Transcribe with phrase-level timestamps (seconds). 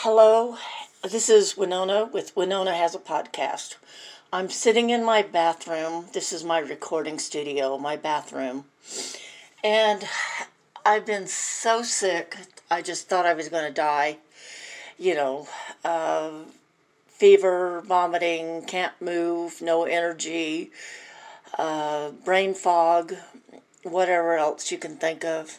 [0.00, 0.58] Hello.
[1.02, 3.76] This is Winona with Winona Has a Podcast.
[4.30, 6.08] I'm sitting in my bathroom.
[6.12, 8.66] This is my recording studio, my bathroom.
[9.64, 10.06] And
[10.84, 12.36] I've been so sick,
[12.70, 14.18] I just thought I was going to die.
[14.98, 15.48] You know,
[15.82, 16.30] uh,
[17.08, 20.72] fever, vomiting, can't move, no energy,
[21.58, 23.14] uh, brain fog,
[23.82, 25.58] whatever else you can think of.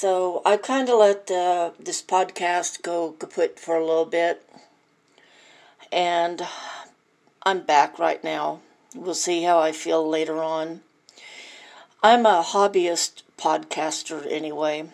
[0.00, 4.48] So I kind of let uh, this podcast go kaput for a little bit.
[5.90, 6.46] And
[7.42, 8.60] I'm back right now.
[8.94, 10.82] We'll see how I feel later on.
[12.00, 14.88] I'm a hobbyist podcaster anyway.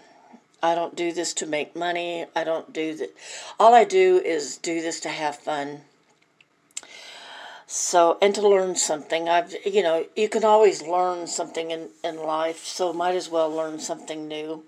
[0.62, 2.24] I don't do this to make money.
[2.34, 3.14] I don't do that.
[3.60, 5.82] All I do is do this to have fun.
[7.66, 9.28] So, and to learn something.
[9.28, 13.50] I've, you know, you can always learn something in, in life, so might as well
[13.50, 14.64] learn something new.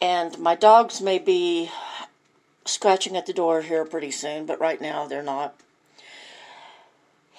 [0.00, 1.70] And my dogs may be
[2.64, 5.54] scratching at the door here pretty soon, but right now they're not.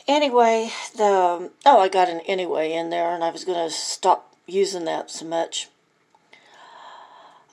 [0.07, 4.35] Anyway, the oh, I got an anyway in there, and I was going to stop
[4.47, 5.69] using that so much.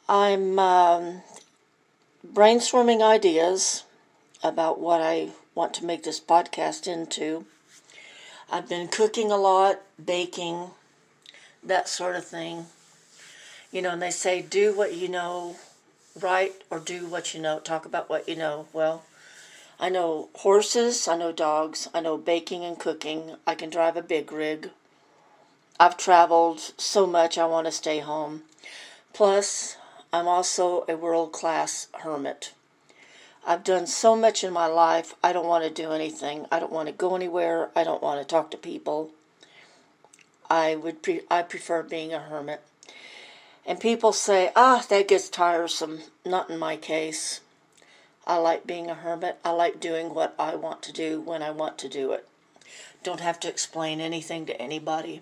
[0.09, 1.23] I'm um,
[2.27, 3.85] brainstorming ideas
[4.43, 7.45] about what I want to make this podcast into.
[8.51, 10.71] I've been cooking a lot, baking,
[11.63, 12.67] that sort of thing.
[13.71, 15.57] You know, and they say do what you know,
[16.19, 18.67] right, or do what you know, talk about what you know.
[18.73, 19.05] Well,
[19.79, 23.37] I know horses, I know dogs, I know baking and cooking.
[23.47, 24.71] I can drive a big rig.
[25.79, 28.43] I've traveled so much I want to stay home.
[29.13, 29.77] Plus,
[30.13, 32.53] I'm also a world class hermit.
[33.47, 36.47] I've done so much in my life, I don't want to do anything.
[36.51, 37.71] I don't want to go anywhere.
[37.75, 39.11] I don't want to talk to people.
[40.51, 42.63] I would pre- I prefer being a hermit.
[43.69, 46.01] And people say, ah, that gets tiresome.
[46.25, 47.43] Not in my case.
[48.27, 49.39] I like being a hermit.
[49.45, 52.27] I like doing what I want to do when I want to do it.
[53.03, 55.21] Don't have to explain anything to anybody.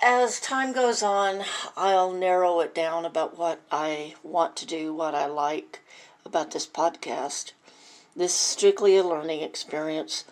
[0.00, 1.42] As time goes on,
[1.76, 5.80] I'll narrow it down about what I want to do, what I like
[6.24, 7.50] about this podcast.
[8.14, 10.24] This is strictly a learning experience.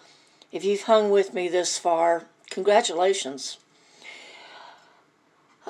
[0.53, 3.59] If you've hung with me this far, congratulations.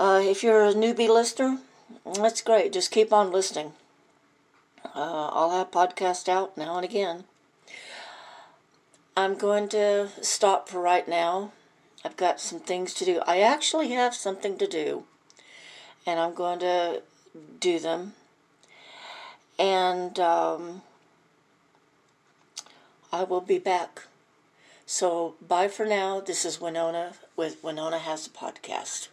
[0.00, 1.58] Uh, if you're a newbie listener,
[2.06, 2.72] that's great.
[2.72, 3.74] Just keep on listening.
[4.82, 7.24] Uh, I'll have podcasts out now and again.
[9.14, 11.52] I'm going to stop for right now.
[12.02, 13.20] I've got some things to do.
[13.26, 15.04] I actually have something to do,
[16.06, 17.02] and I'm going to
[17.60, 18.14] do them.
[19.58, 20.80] And um,
[23.12, 24.06] I will be back.
[24.86, 26.20] So, bye for now.
[26.20, 29.08] This is Winona with Winona Has a Podcast.